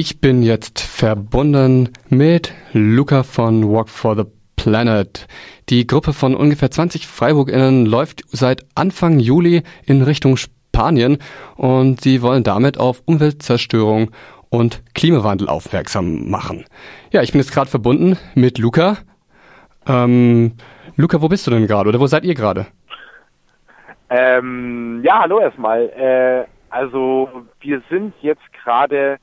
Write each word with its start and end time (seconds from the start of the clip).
Ich 0.00 0.20
bin 0.20 0.44
jetzt 0.44 0.78
verbunden 0.78 1.88
mit 2.08 2.52
Luca 2.72 3.24
von 3.24 3.68
Walk 3.68 3.88
for 3.88 4.14
the 4.14 4.22
Planet. 4.54 5.26
Die 5.70 5.88
Gruppe 5.88 6.12
von 6.12 6.36
ungefähr 6.36 6.70
20 6.70 7.04
FreiburgInnen 7.04 7.84
läuft 7.84 8.22
seit 8.28 8.64
Anfang 8.76 9.18
Juli 9.18 9.64
in 9.86 10.02
Richtung 10.02 10.36
Spanien 10.36 11.18
und 11.56 12.00
sie 12.00 12.22
wollen 12.22 12.44
damit 12.44 12.78
auf 12.78 13.02
Umweltzerstörung 13.06 14.12
und 14.50 14.84
Klimawandel 14.94 15.48
aufmerksam 15.48 16.30
machen. 16.30 16.64
Ja, 17.10 17.22
ich 17.22 17.32
bin 17.32 17.40
jetzt 17.40 17.52
gerade 17.52 17.68
verbunden 17.68 18.16
mit 18.36 18.58
Luca. 18.58 18.98
Ähm, 19.88 20.52
Luca, 20.94 21.20
wo 21.20 21.28
bist 21.28 21.44
du 21.48 21.50
denn 21.50 21.66
gerade 21.66 21.88
oder 21.88 21.98
wo 21.98 22.06
seid 22.06 22.22
ihr 22.24 22.36
gerade? 22.36 22.68
Ähm, 24.10 25.00
ja, 25.02 25.22
hallo 25.22 25.40
erstmal. 25.40 25.88
Äh, 25.88 26.44
also 26.70 27.28
wir 27.58 27.82
sind 27.90 28.14
jetzt 28.22 28.44
gerade 28.62 29.18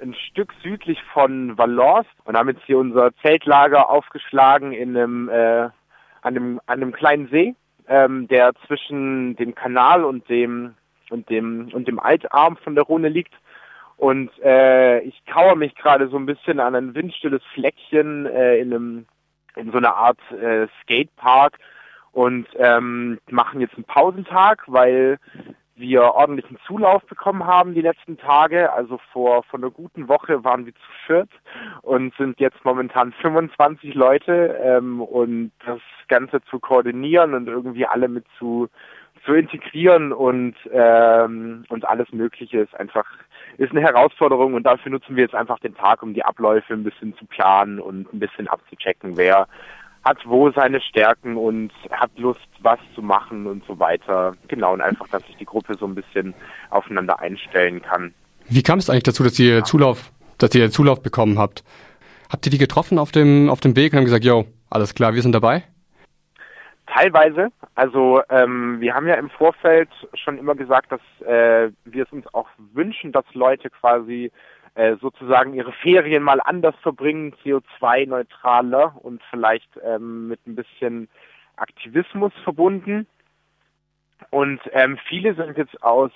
ein 0.00 0.14
Stück 0.14 0.52
südlich 0.62 1.02
von 1.12 1.56
Valence 1.58 2.08
und 2.24 2.36
haben 2.36 2.48
jetzt 2.48 2.64
hier 2.64 2.78
unser 2.78 3.14
Zeltlager 3.22 3.88
aufgeschlagen 3.90 4.72
in 4.72 4.96
einem, 4.96 5.28
äh, 5.28 5.62
an, 5.62 5.72
einem, 6.22 6.60
an 6.66 6.82
einem 6.82 6.92
kleinen 6.92 7.28
See, 7.28 7.54
ähm, 7.88 8.28
der 8.28 8.52
zwischen 8.66 9.36
dem 9.36 9.54
Kanal 9.54 10.04
und 10.04 10.28
dem 10.28 10.74
und 11.10 11.28
dem 11.28 11.70
und 11.72 11.88
dem 11.88 11.98
Altarm 11.98 12.56
von 12.58 12.74
der 12.74 12.84
Rhone 12.84 13.08
liegt. 13.08 13.34
Und 13.96 14.30
äh, 14.42 15.00
ich 15.00 15.22
kauere 15.26 15.56
mich 15.56 15.74
gerade 15.74 16.08
so 16.08 16.16
ein 16.16 16.26
bisschen 16.26 16.60
an 16.60 16.74
ein 16.74 16.94
windstilles 16.94 17.42
Fleckchen 17.52 18.26
äh, 18.26 18.58
in 18.58 18.72
einem 18.72 19.06
in 19.56 19.72
so 19.72 19.78
einer 19.78 19.94
Art 19.94 20.18
äh, 20.30 20.68
Skatepark 20.82 21.58
und 22.12 22.46
ähm, 22.56 23.18
machen 23.30 23.60
jetzt 23.60 23.74
einen 23.74 23.84
Pausentag, 23.84 24.64
weil 24.66 25.18
wir 25.80 26.02
ordentlichen 26.14 26.58
Zulauf 26.66 27.02
bekommen 27.06 27.46
haben 27.46 27.74
die 27.74 27.80
letzten 27.80 28.18
Tage. 28.18 28.72
Also 28.72 29.00
vor, 29.12 29.42
vor 29.44 29.58
einer 29.58 29.70
guten 29.70 30.08
Woche 30.08 30.44
waren 30.44 30.66
wir 30.66 30.74
zu 30.74 30.90
viert 31.06 31.30
und 31.82 32.14
sind 32.16 32.38
jetzt 32.38 32.64
momentan 32.64 33.12
25 33.12 33.94
Leute 33.94 34.58
ähm, 34.62 35.00
und 35.00 35.52
das 35.66 35.80
Ganze 36.08 36.42
zu 36.44 36.60
koordinieren 36.60 37.34
und 37.34 37.48
irgendwie 37.48 37.86
alle 37.86 38.08
mit 38.08 38.24
zu 38.38 38.68
zu 39.24 39.34
integrieren 39.34 40.12
und 40.12 40.54
ähm, 40.72 41.64
und 41.68 41.86
alles 41.86 42.10
Mögliche 42.12 42.60
ist 42.60 42.74
einfach 42.74 43.06
ist 43.58 43.72
eine 43.72 43.82
Herausforderung 43.82 44.54
und 44.54 44.62
dafür 44.62 44.92
nutzen 44.92 45.16
wir 45.16 45.24
jetzt 45.24 45.34
einfach 45.34 45.58
den 45.58 45.74
Tag, 45.74 46.02
um 46.02 46.14
die 46.14 46.24
Abläufe 46.24 46.72
ein 46.72 46.84
bisschen 46.84 47.14
zu 47.16 47.26
planen 47.26 47.80
und 47.80 48.12
ein 48.14 48.18
bisschen 48.18 48.48
abzuchecken, 48.48 49.16
wer 49.16 49.46
hat 50.04 50.18
wo 50.24 50.50
seine 50.50 50.80
Stärken 50.80 51.36
und 51.36 51.72
hat 51.90 52.10
Lust, 52.16 52.48
was 52.60 52.78
zu 52.94 53.02
machen 53.02 53.46
und 53.46 53.64
so 53.66 53.78
weiter. 53.78 54.34
Genau, 54.48 54.72
und 54.72 54.80
einfach, 54.80 55.08
dass 55.08 55.24
sich 55.26 55.36
die 55.36 55.44
Gruppe 55.44 55.74
so 55.78 55.86
ein 55.86 55.94
bisschen 55.94 56.34
aufeinander 56.70 57.20
einstellen 57.20 57.82
kann. 57.82 58.14
Wie 58.48 58.62
kam 58.62 58.78
es 58.78 58.88
eigentlich 58.88 59.04
dazu, 59.04 59.22
dass 59.22 59.38
ihr 59.38 59.64
Zulauf, 59.64 60.10
dass 60.38 60.54
ihr 60.54 60.70
Zulauf 60.70 61.02
bekommen 61.02 61.38
habt? 61.38 61.64
Habt 62.30 62.46
ihr 62.46 62.50
die 62.50 62.58
getroffen 62.58 62.98
auf 62.98 63.12
dem, 63.12 63.50
auf 63.50 63.60
dem 63.60 63.76
Weg 63.76 63.92
und 63.92 63.98
haben 63.98 64.04
gesagt, 64.04 64.24
yo, 64.24 64.46
alles 64.70 64.94
klar, 64.94 65.14
wir 65.14 65.22
sind 65.22 65.32
dabei? 65.32 65.64
Teilweise. 66.86 67.48
Also 67.74 68.20
ähm, 68.30 68.80
wir 68.80 68.94
haben 68.94 69.06
ja 69.06 69.14
im 69.14 69.30
Vorfeld 69.30 69.88
schon 70.14 70.38
immer 70.38 70.54
gesagt, 70.54 70.90
dass 70.90 71.00
äh, 71.26 71.70
wir 71.84 72.04
es 72.04 72.12
uns 72.12 72.26
auch 72.34 72.48
wünschen, 72.72 73.12
dass 73.12 73.24
Leute 73.32 73.70
quasi 73.70 74.32
äh, 74.80 74.96
sozusagen 74.96 75.52
ihre 75.52 75.72
Ferien 75.72 76.22
mal 76.22 76.40
anders 76.42 76.74
verbringen, 76.80 77.34
CO2-neutraler 77.44 78.96
und 79.02 79.20
vielleicht 79.28 79.68
ähm, 79.84 80.28
mit 80.28 80.40
ein 80.46 80.54
bisschen 80.54 81.10
Aktivismus 81.56 82.32
verbunden. 82.44 83.06
Und 84.30 84.58
ähm, 84.72 84.98
viele 85.06 85.34
sind 85.34 85.58
jetzt 85.58 85.82
aus 85.82 86.12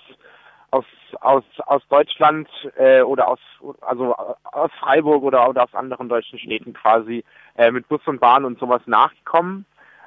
aus 0.70 0.86
aus 1.20 1.44
aus 1.66 1.86
Deutschland 1.88 2.48
äh, 2.78 3.02
oder 3.02 3.28
aus 3.28 3.40
also 3.82 4.16
aus 4.44 4.70
Freiburg 4.80 5.24
oder, 5.24 5.46
oder 5.46 5.64
aus 5.64 5.74
anderen 5.74 6.08
deutschen 6.08 6.38
Städten 6.38 6.72
quasi 6.72 7.22
äh, 7.56 7.70
mit 7.70 7.86
Bus 7.88 8.00
und 8.06 8.18
Bahn 8.18 8.46
und 8.46 8.58
sowas 8.58 8.80
nachgekommen 8.86 9.66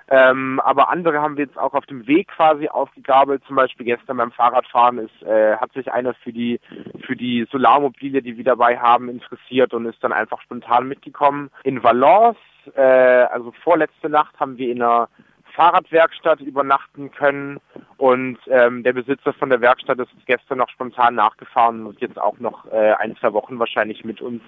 ähm, 0.09 0.61
aber 0.63 0.89
andere 0.89 1.21
haben 1.21 1.35
wir 1.35 1.45
jetzt 1.45 1.57
auch 1.57 1.73
auf 1.73 1.85
dem 1.85 2.07
Weg 2.07 2.29
quasi 2.29 2.69
aufgegabelt. 2.69 3.43
Zum 3.45 3.57
Beispiel 3.57 3.85
gestern 3.85 4.17
beim 4.17 4.31
Fahrradfahren 4.31 4.99
ist, 4.99 5.23
äh, 5.23 5.57
hat 5.57 5.73
sich 5.73 5.91
einer 5.91 6.13
für 6.13 6.31
die 6.31 6.59
für 7.05 7.15
die 7.15 7.45
Solarmobile, 7.51 8.21
die 8.21 8.37
wir 8.37 8.45
dabei 8.45 8.77
haben, 8.77 9.09
interessiert 9.09 9.73
und 9.73 9.85
ist 9.85 10.01
dann 10.03 10.13
einfach 10.13 10.41
spontan 10.41 10.87
mitgekommen. 10.87 11.49
In 11.63 11.83
Valence, 11.83 12.37
äh, 12.75 12.81
also 12.81 13.51
vorletzte 13.63 14.07
Nacht, 14.07 14.39
haben 14.39 14.57
wir 14.57 14.71
in 14.71 14.81
einer 14.81 15.09
Fahrradwerkstatt 15.57 16.39
übernachten 16.39 17.11
können 17.11 17.59
und 17.97 18.37
ähm, 18.47 18.83
der 18.83 18.93
Besitzer 18.93 19.33
von 19.33 19.49
der 19.49 19.59
Werkstatt 19.59 19.99
ist 19.99 20.11
gestern 20.27 20.59
noch 20.59 20.69
spontan 20.69 21.15
nachgefahren 21.15 21.85
und 21.85 21.99
jetzt 21.99 22.19
auch 22.19 22.37
noch 22.39 22.71
äh, 22.71 22.93
ein, 22.99 23.15
zwei 23.17 23.33
Wochen 23.33 23.57
wahrscheinlich 23.57 24.05
mit 24.05 24.21
uns 24.21 24.41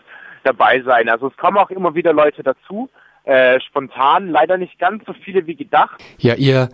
dabei 0.44 0.82
sein. 0.82 1.10
Also 1.10 1.28
es 1.28 1.38
kommen 1.38 1.58
auch 1.58 1.72
immer 1.72 1.96
wieder 1.96 2.14
Leute 2.14 2.44
dazu. 2.44 2.90
Äh, 3.24 3.60
spontan, 3.62 4.30
leider 4.30 4.58
nicht 4.58 4.80
ganz 4.80 5.06
so 5.06 5.14
viele 5.14 5.46
wie 5.46 5.56
gedacht. 5.56 6.04
Ja, 6.18 6.36
ihr 6.36 6.70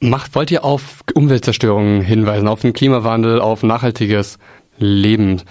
macht, 0.00 0.34
wollt 0.34 0.50
ihr 0.50 0.64
auf 0.64 1.00
Umweltzerstörung 1.14 2.00
hinweisen, 2.00 2.48
auf 2.48 2.60
den 2.60 2.72
Klimawandel, 2.72 3.40
auf 3.40 3.62
nachhaltiges 3.62 4.38
Leben. 4.78 5.42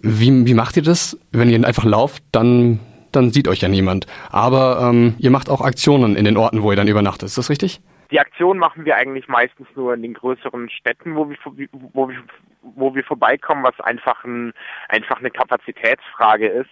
Wie, 0.00 0.46
wie 0.46 0.54
macht 0.54 0.76
ihr 0.76 0.82
das? 0.82 1.18
Wenn 1.32 1.50
ihr 1.50 1.66
einfach 1.66 1.84
lauft, 1.84 2.22
dann, 2.32 2.80
dann 3.12 3.30
sieht 3.30 3.48
euch 3.48 3.60
ja 3.60 3.68
niemand. 3.68 4.06
Aber 4.30 4.88
ähm, 4.90 5.14
ihr 5.18 5.30
macht 5.30 5.48
auch 5.48 5.60
Aktionen 5.60 6.16
in 6.16 6.24
den 6.24 6.36
Orten, 6.36 6.62
wo 6.62 6.70
ihr 6.70 6.76
dann 6.76 6.88
übernachtet. 6.88 7.28
Ist 7.28 7.38
das 7.38 7.50
richtig? 7.50 7.80
Die 8.10 8.20
Aktion 8.20 8.58
machen 8.58 8.84
wir 8.84 8.96
eigentlich 8.96 9.26
meistens 9.26 9.66
nur 9.74 9.94
in 9.94 10.02
den 10.02 10.14
größeren 10.14 10.70
Städten, 10.70 11.16
wo 11.16 11.28
wir, 11.28 11.36
wo 11.92 12.08
wir, 12.08 12.22
wo 12.62 12.94
wir 12.94 13.02
vorbeikommen, 13.02 13.64
was 13.64 13.78
einfach, 13.80 14.24
ein, 14.24 14.52
einfach 14.88 15.18
eine 15.18 15.30
Kapazitätsfrage 15.30 16.46
ist. 16.46 16.70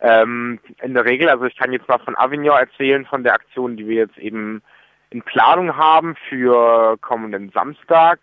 Ähm, 0.00 0.58
in 0.82 0.94
der 0.94 1.04
Regel, 1.04 1.28
also 1.28 1.44
ich 1.44 1.56
kann 1.56 1.72
jetzt 1.72 1.88
mal 1.88 1.98
von 1.98 2.16
Avignon 2.16 2.58
erzählen, 2.58 3.04
von 3.06 3.22
der 3.22 3.34
Aktion, 3.34 3.76
die 3.76 3.86
wir 3.86 3.96
jetzt 3.96 4.18
eben 4.18 4.62
in 5.10 5.22
Planung 5.22 5.76
haben 5.76 6.16
für 6.28 6.96
kommenden 6.98 7.50
Samstag. 7.50 8.20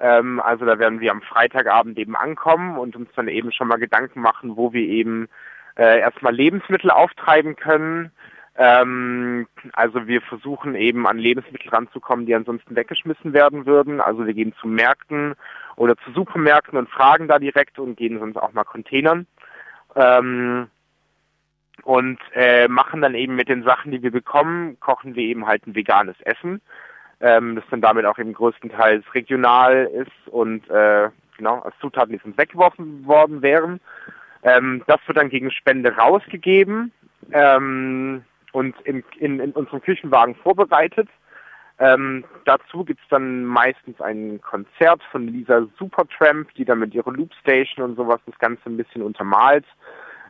Ähm, 0.00 0.40
also 0.40 0.64
da 0.64 0.78
werden 0.78 1.00
wir 1.00 1.12
am 1.12 1.22
Freitagabend 1.22 1.98
eben 1.98 2.16
ankommen 2.16 2.78
und 2.78 2.96
uns 2.96 3.08
dann 3.14 3.28
eben 3.28 3.52
schon 3.52 3.68
mal 3.68 3.78
Gedanken 3.78 4.20
machen, 4.20 4.56
wo 4.56 4.72
wir 4.72 4.82
eben 4.82 5.28
äh, 5.76 6.00
erstmal 6.00 6.34
Lebensmittel 6.34 6.90
auftreiben 6.90 7.56
können. 7.56 8.10
Ähm, 8.56 9.46
also 9.72 10.06
wir 10.06 10.20
versuchen 10.22 10.74
eben 10.74 11.06
an 11.06 11.18
Lebensmittel 11.18 11.70
ranzukommen, 11.70 12.26
die 12.26 12.34
ansonsten 12.34 12.76
weggeschmissen 12.76 13.32
werden 13.32 13.64
würden. 13.64 14.00
Also 14.00 14.26
wir 14.26 14.34
gehen 14.34 14.54
zu 14.60 14.66
Märkten 14.66 15.34
oder 15.76 15.96
zu 15.98 16.12
Supermärkten 16.12 16.78
und 16.78 16.90
fragen 16.90 17.28
da 17.28 17.38
direkt 17.38 17.78
und 17.78 17.96
gehen 17.96 18.18
sonst 18.18 18.36
auch 18.36 18.52
mal 18.52 18.64
Containern. 18.64 19.26
Ähm, 19.96 20.68
und 21.84 22.18
äh, 22.34 22.68
machen 22.68 23.00
dann 23.00 23.14
eben 23.14 23.34
mit 23.34 23.48
den 23.48 23.64
Sachen, 23.64 23.90
die 23.92 24.02
wir 24.02 24.10
bekommen, 24.10 24.78
kochen 24.80 25.14
wir 25.14 25.24
eben 25.24 25.46
halt 25.46 25.66
ein 25.66 25.74
veganes 25.74 26.20
Essen, 26.20 26.60
ähm, 27.20 27.56
das 27.56 27.64
dann 27.70 27.80
damit 27.80 28.06
auch 28.06 28.18
eben 28.18 28.32
größtenteils 28.32 29.04
regional 29.14 29.90
ist 29.92 30.32
und 30.32 30.68
äh, 30.70 31.08
genau 31.36 31.60
als 31.60 31.74
Zutaten, 31.80 32.12
die 32.12 32.20
sonst 32.22 32.38
weggeworfen 32.38 33.06
worden 33.06 33.42
wären. 33.42 33.80
Ähm, 34.42 34.82
das 34.86 34.98
wird 35.06 35.18
dann 35.18 35.28
gegen 35.28 35.50
Spende 35.50 35.96
rausgegeben 35.96 36.92
ähm, 37.32 38.24
und 38.52 38.80
in, 38.82 39.04
in, 39.18 39.40
in 39.40 39.52
unserem 39.52 39.80
Küchenwagen 39.80 40.34
vorbereitet. 40.36 41.08
Ähm, 41.78 42.24
dazu 42.44 42.84
gibt's 42.84 43.02
dann 43.08 43.44
meistens 43.44 44.00
ein 44.00 44.40
Konzert 44.40 45.02
von 45.10 45.26
Lisa 45.26 45.66
Supertramp, 45.78 46.52
die 46.54 46.64
dann 46.64 46.78
mit 46.78 46.94
ihrer 46.94 47.10
Loopstation 47.10 47.84
und 47.84 47.96
sowas 47.96 48.20
das 48.26 48.38
Ganze 48.38 48.62
ein 48.66 48.76
bisschen 48.76 49.02
untermalt. 49.02 49.64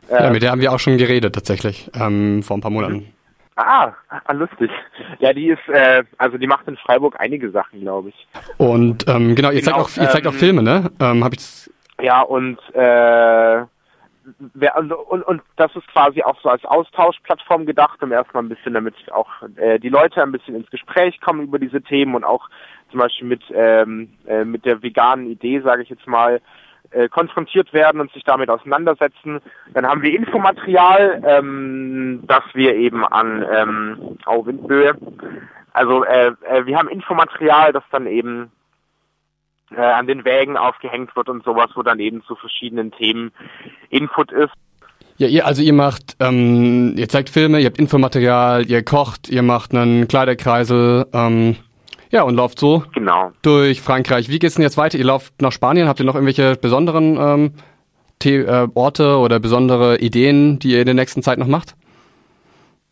Ja, 0.09 0.29
mit 0.29 0.43
der 0.43 0.51
haben 0.51 0.61
wir 0.61 0.71
auch 0.71 0.79
schon 0.79 0.97
geredet 0.97 1.33
tatsächlich, 1.33 1.89
ähm, 1.99 2.43
vor 2.43 2.57
ein 2.57 2.61
paar 2.61 2.71
Monaten. 2.71 3.13
Ah, 3.55 3.93
ah, 4.09 4.33
lustig. 4.33 4.71
Ja, 5.19 5.31
die 5.31 5.49
ist, 5.49 5.69
äh, 5.69 6.03
also 6.17 6.37
die 6.37 6.47
macht 6.47 6.67
in 6.67 6.75
Freiburg 6.77 7.15
einige 7.19 7.51
Sachen, 7.51 7.81
glaube 7.81 8.09
ich. 8.09 8.27
Und 8.57 9.07
ähm, 9.07 9.35
genau, 9.35 9.51
ihr 9.51 9.61
genau, 9.61 9.71
zeigt 9.71 9.77
auch, 9.77 10.01
ihr 10.01 10.09
zeigt 10.09 10.25
ähm, 10.25 10.31
auch 10.31 10.35
Filme, 10.35 10.63
ne? 10.63 10.91
Ähm, 10.99 11.23
hab 11.23 11.33
ich's 11.33 11.69
ja, 12.01 12.21
und 12.21 12.57
äh, 12.73 13.65
wer, 14.53 14.75
also, 14.75 14.99
und, 14.99 15.23
und 15.23 15.41
das 15.55 15.75
ist 15.75 15.87
quasi 15.87 16.23
auch 16.23 16.39
so 16.41 16.49
als 16.49 16.65
Austauschplattform 16.65 17.65
gedacht, 17.65 18.01
um 18.01 18.11
erstmal 18.11 18.43
ein 18.43 18.49
bisschen, 18.49 18.73
damit 18.73 18.95
auch 19.11 19.29
äh, 19.55 19.79
die 19.79 19.89
Leute 19.89 20.21
ein 20.21 20.31
bisschen 20.31 20.55
ins 20.55 20.69
Gespräch 20.69 21.21
kommen 21.21 21.43
über 21.43 21.59
diese 21.59 21.81
Themen 21.81 22.15
und 22.15 22.23
auch 22.23 22.49
zum 22.91 22.99
Beispiel 22.99 23.27
mit 23.27 23.43
ähm, 23.53 24.13
äh, 24.25 24.43
mit 24.43 24.65
der 24.65 24.81
veganen 24.81 25.27
Idee, 25.27 25.61
sage 25.61 25.83
ich 25.83 25.89
jetzt 25.89 26.07
mal, 26.07 26.41
äh, 26.93 27.09
konfrontiert 27.09 27.73
werden 27.73 28.01
und 28.01 28.11
sich 28.13 28.23
damit 28.23 28.49
auseinandersetzen. 28.49 29.41
Dann 29.73 29.85
haben 29.85 30.01
wir 30.01 30.13
Infomaterial, 30.13 31.21
ähm, 31.25 32.23
das 32.27 32.43
wir 32.53 32.75
eben 32.75 33.05
an 33.05 33.45
ähm, 33.51 34.17
oh, 34.25 34.45
Windböe. 34.45 34.93
Also 35.73 36.03
äh, 36.05 36.33
äh, 36.49 36.65
wir 36.65 36.77
haben 36.77 36.89
Infomaterial, 36.89 37.73
das 37.73 37.83
dann 37.91 38.07
eben 38.07 38.51
äh, 39.75 39.81
an 39.81 40.07
den 40.07 40.23
Wägen 40.23 40.55
aufgehängt 40.55 41.15
wird 41.15 41.29
und 41.29 41.43
sowas, 41.43 41.71
wo 41.75 41.81
dann 41.81 41.99
eben 41.99 42.23
zu 42.23 42.35
verschiedenen 42.35 42.91
Themen 42.91 43.31
Input 43.89 44.31
ist. 44.31 44.53
Ja, 45.17 45.27
ihr, 45.27 45.45
also 45.45 45.61
ihr 45.61 45.73
macht, 45.73 46.15
ähm, 46.19 46.93
ihr 46.95 47.07
zeigt 47.07 47.29
Filme, 47.29 47.59
ihr 47.59 47.67
habt 47.67 47.77
Infomaterial, 47.77 48.65
ihr 48.65 48.83
kocht, 48.83 49.29
ihr 49.29 49.43
macht 49.43 49.73
einen 49.73 50.07
Kleiderkreisel, 50.07 51.05
ähm, 51.13 51.55
ja, 52.13 52.21
und 52.21 52.35
lauft 52.35 52.59
so 52.59 52.83
genau. 52.93 53.31
durch 53.41 53.81
Frankreich. 53.81 54.29
Wie 54.29 54.37
geht's 54.37 54.53
denn 54.53 54.61
jetzt 54.61 54.77
weiter? 54.77 54.99
Ihr 54.99 55.05
lauft 55.05 55.41
nach 55.41 55.51
Spanien. 55.51 55.87
Habt 55.87 55.99
ihr 55.99 56.05
noch 56.05 56.13
irgendwelche 56.13 56.55
besonderen 56.55 57.17
ähm, 57.19 57.53
The 58.21 58.35
äh, 58.35 58.67
Orte 58.75 59.17
oder 59.17 59.39
besondere 59.39 59.97
Ideen, 59.97 60.59
die 60.59 60.73
ihr 60.73 60.81
in 60.81 60.85
der 60.85 60.93
nächsten 60.93 61.23
Zeit 61.23 61.39
noch 61.39 61.47
macht? 61.47 61.75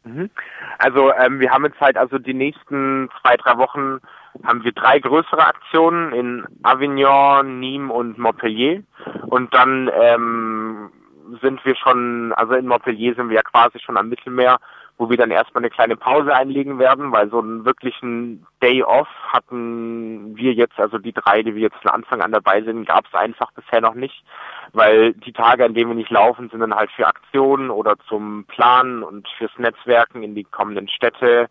Mhm. 0.03 0.31
Also 0.79 1.13
ähm, 1.13 1.39
wir 1.39 1.51
haben 1.51 1.65
jetzt 1.65 1.79
halt 1.79 1.97
also 1.97 2.18
die 2.18 2.33
nächsten 2.33 3.09
zwei, 3.21 3.38
drei 3.38 3.59
Wochen 3.59 4.00
haben 4.44 4.63
wir 4.63 4.71
drei 4.71 4.97
größere 4.97 5.45
Aktionen 5.45 6.13
in 6.13 6.44
Avignon, 6.63 7.59
Nîmes 7.59 7.91
und 7.91 8.18
Montpellier. 8.18 8.81
Und 9.27 9.53
dann 9.53 9.91
ähm, 10.01 10.89
sind 11.44 11.63
wir 11.63 11.75
schon, 11.75 12.33
also 12.33 12.53
in 12.56 12.65
Montpellier 12.65 13.13
sind 13.13 13.29
wir 13.29 13.35
ja 13.35 13.44
quasi 13.44 13.79
schon 13.79 13.97
am 13.97 14.09
Mittelmeer, 14.09 14.57
wo 15.01 15.09
wir 15.09 15.18
dann 15.18 15.31
erstmal 15.31 15.63
eine 15.63 15.71
kleine 15.71 15.95
Pause 15.98 16.31
einlegen 16.31 16.77
werden, 16.77 17.12
weil 17.12 17.27
so 17.31 17.39
einen 17.39 17.65
wirklichen 17.65 18.45
Day 18.62 18.83
Off 18.83 19.07
hatten 19.30 20.38
wir 20.38 20.53
jetzt, 20.53 20.80
also 20.80 21.00
die 21.00 21.12
drei, 21.12 21.42
die 21.42 21.56
wir 21.56 21.63
jetzt 21.63 21.81
von 21.81 21.89
Anfang 21.89 22.21
an 22.21 22.31
dabei 22.31 22.62
sind, 22.62 22.86
gab 22.86 23.07
es 23.07 23.13
einfach 23.15 23.51
bisher 23.53 23.81
noch 23.81 23.95
nicht, 23.95 24.24
weil 24.74 25.13
die 25.13 25.33
Tage, 25.33 25.65
an 25.65 25.74
denen 25.74 25.89
wir 25.89 25.95
nicht 25.95 26.12
laufen, 26.12 26.50
sind 26.51 26.59
dann 26.59 26.75
halt 26.75 26.92
für 26.92 27.07
Aktionen 27.07 27.71
oder 27.71 27.95
zum 28.07 28.45
Planen 28.45 29.01
und 29.01 29.27
fürs 29.39 29.57
Netzwerken 29.57 30.21
in 30.21 30.36
die 30.36 30.44
kommenden 30.44 30.88
Städte 30.88 31.50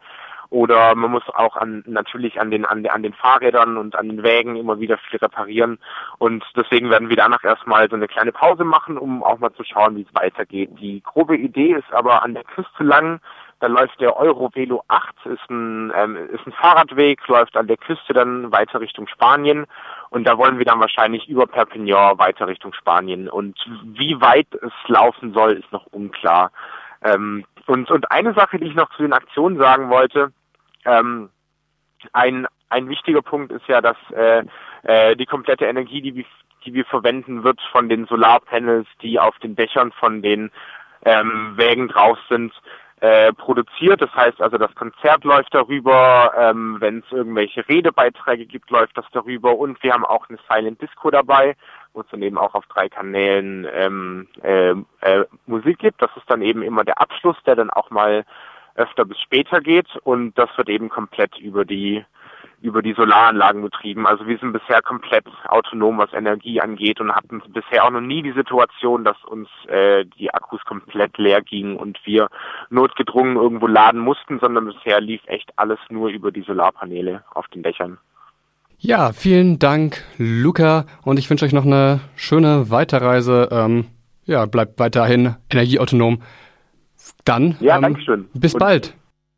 oder 0.51 0.95
man 0.97 1.13
muss 1.13 1.23
auch 1.29 1.57
an, 1.57 1.85
natürlich 1.87 2.41
an 2.41 2.51
den, 2.51 2.67
an, 2.67 2.85
an 2.87 3.03
den 3.03 3.15
Fahrrädern 3.15 3.77
und 3.77 3.97
an 3.97 4.09
den 4.09 4.23
Wägen 4.23 4.57
immer 4.57 4.81
wieder 4.81 4.99
viel 4.99 5.19
reparieren. 5.21 5.79
Und 6.19 6.45
deswegen 6.57 6.91
werden 6.91 7.09
wir 7.09 7.17
danach 7.17 7.45
erstmal 7.45 7.89
so 7.89 7.97
eine 7.97 8.09
kleine 8.09 8.33
Pause 8.33 8.65
machen, 8.65 8.99
um 8.99 9.23
auch 9.23 9.39
mal 9.39 9.53
zu 9.53 9.65
schauen, 9.65 9.97
wie 9.97 10.03
es 10.03 10.15
weitergeht. 10.15 10.71
Die 10.81 11.03
grobe 11.03 11.37
Idee 11.37 11.75
ist 11.75 11.93
aber 11.93 12.25
an 12.25 12.35
der 12.35 12.45
Küste 12.45 12.83
lang, 12.83 13.21
da 13.61 13.67
läuft 13.67 14.01
der 14.01 14.17
Eurovelo 14.17 14.83
8, 14.89 15.27
ist 15.27 15.51
ein, 15.51 15.93
ähm, 15.95 16.17
ist 16.33 16.47
ein 16.47 16.53
Fahrradweg, 16.53 17.27
läuft 17.29 17.57
an 17.57 17.67
der 17.67 17.77
Küste 17.77 18.15
dann 18.15 18.51
weiter 18.51 18.81
Richtung 18.81 19.07
Spanien 19.07 19.67
und 20.09 20.25
da 20.25 20.39
wollen 20.39 20.59
wir 20.59 20.65
dann 20.65 20.81
wahrscheinlich 20.81 21.29
über 21.29 21.47
Perpignan 21.47 22.19
weiter 22.19 22.49
Richtung 22.49 22.73
Spanien. 22.73 23.29
Und 23.29 23.59
wie 23.85 24.19
weit 24.21 24.49
es 24.55 24.73
laufen 24.87 25.35
soll, 25.35 25.53
ist 25.53 25.71
noch 25.73 25.87
unklar. 25.93 26.51
Ähm, 27.03 27.45
und, 27.67 27.91
und 27.91 28.11
eine 28.11 28.33
Sache, 28.35 28.59
die 28.59 28.67
ich 28.67 28.75
noch 28.75 28.91
zu 28.97 29.03
den 29.03 29.13
Aktionen 29.13 29.59
sagen 29.59 29.91
wollte, 29.91 30.33
ähm, 30.85 31.31
ein, 32.13 32.47
ein 32.69 32.89
wichtiger 32.89 33.23
Punkt 33.23 33.53
ist 33.53 33.67
ja, 33.69 33.81
dass 33.81 33.97
äh, 34.15 34.45
äh, 34.85 35.17
die 35.17 35.27
komplette 35.27 35.67
Energie, 35.67 36.01
die 36.01 36.15
wir, 36.15 36.25
die 36.65 36.75
wir 36.75 36.85
verwenden, 36.85 37.45
wird 37.45 37.61
von 37.73 37.89
den 37.89 38.07
Solarpanels, 38.07 38.87
die 39.03 39.19
auf 39.19 39.39
den 39.39 39.57
Dächern 39.57 39.93
von 39.93 40.23
den 40.23 40.51
ähm, 41.05 41.55
Wägen 41.57 41.89
drauf 41.89 42.19
sind, 42.29 42.53
äh, 43.01 43.33
produziert. 43.33 44.03
Das 44.03 44.15
heißt 44.15 44.41
also, 44.43 44.59
das 44.59 44.75
Konzert 44.75 45.25
läuft 45.25 45.55
darüber, 45.55 46.33
ähm, 46.37 46.77
wenn 46.81 46.99
es 46.99 47.11
irgendwelche 47.11 47.67
Redebeiträge 47.67 48.45
gibt, 48.45 48.71
läuft 48.71 48.97
das 48.99 49.07
darüber 49.13 49.57
und 49.57 49.83
wir 49.83 49.95
haben 49.95 50.05
auch 50.05 50.29
eine 50.29 50.39
Silent 50.49 50.83
Disco 50.83 51.11
dabei, 51.11 51.57
wo 51.95 52.03
es 52.03 52.07
dann 52.11 52.23
eben 52.23 52.37
auch 52.37 52.55
auf 52.55 52.67
drei 52.67 52.91
Kanälen 52.91 53.67
ähm, 53.73 54.29
äh, 54.43 54.75
äh, 55.01 55.25
Musik 55.47 55.79
gibt. 55.79 56.03
Das 56.03 56.11
ist 56.17 56.31
dann 56.31 56.43
eben 56.43 56.63
immer 56.63 56.85
der 56.85 57.01
Abschluss, 57.01 57.37
der 57.47 57.57
dann 57.57 57.71
auch 57.71 57.89
mal 57.91 58.25
öfter 58.81 59.05
bis 59.05 59.19
später 59.21 59.61
geht 59.61 59.89
und 60.05 60.37
das 60.39 60.49
wird 60.57 60.69
eben 60.69 60.89
komplett 60.89 61.39
über 61.39 61.65
die 61.65 62.05
über 62.63 62.83
die 62.83 62.93
Solaranlagen 62.93 63.63
betrieben. 63.63 64.07
Also 64.07 64.27
wir 64.27 64.39
sind 64.39 64.53
bisher 64.53 64.83
komplett 64.83 65.25
autonom, 65.49 65.97
was 65.99 66.13
Energie 66.13 66.61
angeht 66.61 67.01
und 67.01 67.11
hatten 67.11 67.41
bisher 67.49 67.85
auch 67.85 67.91
noch 67.91 68.03
nie 68.03 68.23
die 68.23 68.33
Situation, 68.33 69.03
dass 69.03 69.17
uns 69.25 69.49
äh, 69.69 70.05
die 70.19 70.33
Akkus 70.33 70.61
komplett 70.67 71.17
leer 71.17 71.41
gingen 71.41 71.77
und 71.77 71.99
wir 72.05 72.29
notgedrungen 72.69 73.37
irgendwo 73.37 73.67
laden 73.67 74.01
mussten, 74.01 74.41
sondern 74.41 74.67
bisher 74.67 75.01
lief 75.01 75.23
echt 75.27 75.51
alles 75.57 75.79
nur 75.89 76.11
über 76.11 76.33
die 76.33 76.43
Solarpaneele 76.43 77.25
auf 77.33 77.49
den 77.49 77.63
Dächern. 77.63 77.99
Ja, 78.79 79.13
vielen 79.13 79.59
Dank, 79.59 80.05
Luca, 80.19 80.85
und 81.03 81.19
ich 81.19 81.29
wünsche 81.29 81.45
euch 81.45 81.53
noch 81.53 81.67
eine 81.67 82.01
schöne 82.17 82.71
Weiterreise. 82.71 83.49
Ähm, 83.53 83.87
ja, 84.25 84.47
bleibt 84.47 84.79
weiterhin 84.79 85.37
energieautonom. 85.51 86.23
Dann 87.25 87.57
ja, 87.61 87.81
ähm, 87.81 87.97
bis 88.35 88.55
und 88.55 88.61
bald. 88.61 88.95